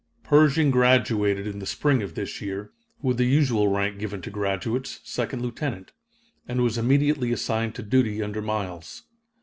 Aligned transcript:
Pershing 0.23 0.71
graduated 0.71 1.45
in 1.45 1.59
the 1.59 1.67
spring 1.67 2.01
of 2.01 2.15
this 2.15 2.41
year, 2.41 2.71
with 3.03 3.17
the 3.17 3.23
usual 3.25 3.67
rank 3.67 3.99
given 3.99 4.19
to 4.23 4.31
graduates, 4.31 4.99
second 5.03 5.43
lieutenant, 5.43 5.91
and 6.47 6.63
was 6.63 6.75
immediately 6.75 7.31
assigned 7.31 7.75
to 7.75 7.83
duty 7.83 8.23
under 8.23 8.41
Miles. 8.41 9.03